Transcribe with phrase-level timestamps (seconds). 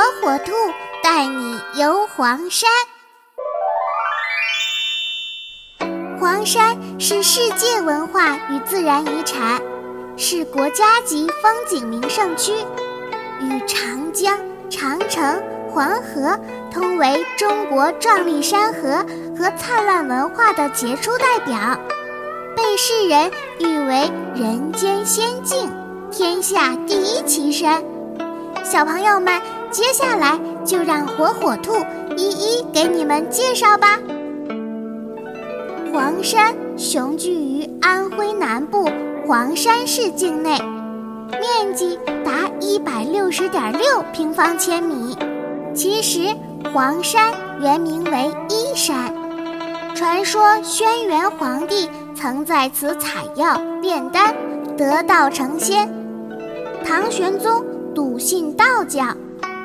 [0.00, 0.52] 火火兔
[1.02, 2.70] 带你游黄山。
[6.18, 9.60] 黄山是世界文化与自然遗产，
[10.16, 12.54] 是国家级风景名胜区，
[13.42, 14.38] 与长江、
[14.70, 16.40] 长城、黄河
[16.72, 19.04] 通为中国壮丽山河
[19.36, 21.78] 和灿烂文化的杰出代表，
[22.56, 25.70] 被世人誉为人间仙境、
[26.10, 27.84] 天下第一奇山。
[28.64, 29.40] 小朋友们，
[29.70, 31.74] 接下来就让火火兔
[32.16, 33.98] 一一给你们介绍吧。
[35.92, 38.90] 黄山雄踞于安徽南部
[39.26, 40.58] 黄山市境内，
[41.30, 45.16] 面积达一百六十点六平方千米。
[45.74, 46.34] 其实，
[46.72, 49.14] 黄山原名为依山，
[49.94, 54.34] 传说轩辕皇帝曾在此采药炼丹，
[54.76, 55.88] 得道成仙。
[56.84, 57.64] 唐玄宗。
[57.92, 59.04] 笃信道教，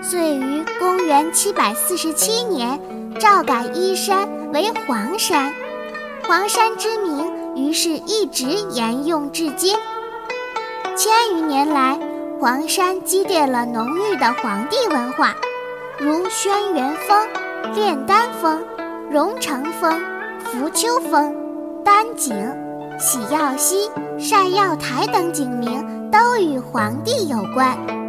[0.07, 2.79] 遂于公元七百四十七年
[3.19, 5.51] 诏改依山为黄山，
[6.27, 9.75] 黄山之名于是一直沿用至今。
[10.95, 11.99] 千余年来，
[12.39, 15.33] 黄山积淀了浓郁的黄帝文化，
[15.97, 17.27] 如轩辕峰、
[17.73, 18.63] 炼丹峰、
[19.09, 19.99] 荣成峰、
[20.43, 21.35] 浮丘峰、
[21.83, 22.31] 丹井、
[22.99, 28.04] 洗药溪、晒药台等景名都与黄帝有关。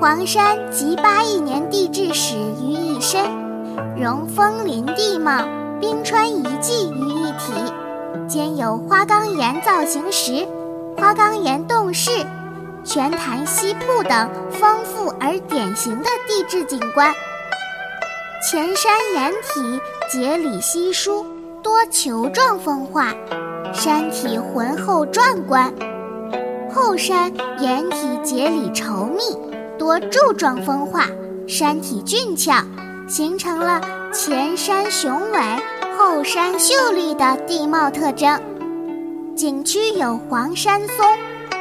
[0.00, 3.20] 黄山集八亿年地质史于一身，
[3.96, 5.42] 融峰林地貌、
[5.80, 7.52] 冰川遗迹于一体，
[8.28, 10.46] 兼有花岗岩造型石、
[10.96, 12.12] 花岗岩洞室、
[12.84, 17.12] 泉潭溪瀑等丰富而典型的地质景观。
[18.48, 21.26] 前山岩体节理稀疏，
[21.60, 23.12] 多球状风化，
[23.74, 25.72] 山体浑厚壮观；
[26.72, 29.57] 后山岩体节理稠密。
[29.78, 31.06] 多柱状风化，
[31.46, 32.64] 山体俊俏，
[33.08, 33.80] 形成了
[34.12, 35.38] 前山雄伟、
[35.96, 38.40] 后山秀丽的地貌特征。
[39.36, 41.06] 景区有黄山松、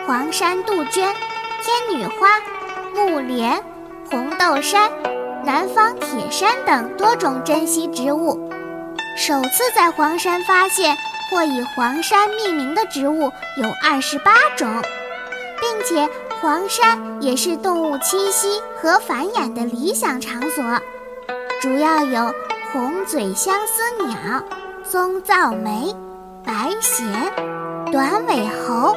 [0.08, 1.14] 黄山杜鹃、
[1.62, 2.40] 天女花、
[2.96, 3.64] 木莲、
[4.10, 4.92] 红豆杉、
[5.46, 8.50] 南方铁杉等多种珍稀植物。
[9.16, 10.98] 首次在黄山发现
[11.30, 14.68] 或以黄山命名的植物有二十八种，
[15.62, 16.10] 并且。
[16.40, 20.64] 黄山也是动物栖息和繁衍的理想场所，
[21.62, 22.32] 主要有
[22.72, 24.44] 红嘴相思鸟、
[24.84, 25.96] 棕噪梅、
[26.44, 27.34] 白藓、
[27.92, 28.96] 短尾猴、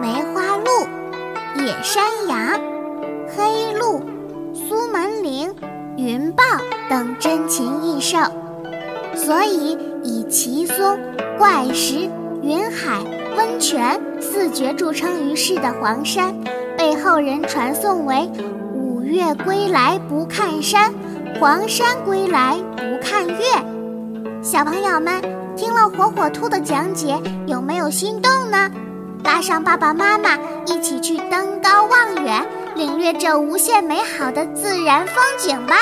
[0.00, 2.60] 梅花鹿、野山羊、
[3.36, 4.02] 黑鹿、
[4.52, 5.54] 苏门羚、
[5.96, 6.42] 云豹
[6.90, 8.18] 等珍禽异兽，
[9.14, 10.98] 所以以奇松、
[11.38, 12.10] 怪石、
[12.42, 13.00] 云海、
[13.36, 16.34] 温泉四绝著称于世的黄山。
[16.84, 18.30] 被后人传颂为
[18.76, 20.92] “五岳归来不看山，
[21.40, 23.34] 黄山归来不看岳”。
[24.44, 25.14] 小朋友们
[25.56, 28.70] 听了火火兔的讲解，有没有心动呢？
[29.24, 30.36] 拉上爸爸妈妈
[30.66, 32.46] 一起去登高望远，
[32.76, 35.76] 领略这无限美好的自然风景吧！